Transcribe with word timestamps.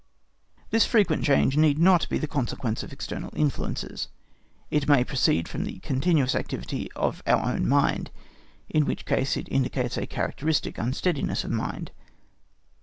This 0.71 0.83
frequent 0.83 1.23
change 1.23 1.55
need 1.57 1.77
not 1.77 2.09
be 2.09 2.17
the 2.17 2.25
consequence 2.25 2.81
of 2.81 2.91
external 2.91 3.29
influences; 3.35 4.07
it 4.71 4.89
may 4.89 5.03
proceed 5.03 5.47
from 5.47 5.63
the 5.63 5.77
continuous 5.81 6.33
activity 6.33 6.91
of 6.93 7.21
our 7.27 7.53
own 7.53 7.69
mind, 7.69 8.09
in 8.67 8.85
which 8.85 9.05
case 9.05 9.37
it 9.37 9.47
indicates 9.51 9.97
a 9.99 10.07
characteristic 10.07 10.79
unsteadiness 10.79 11.43
of 11.43 11.51
mind. 11.51 11.91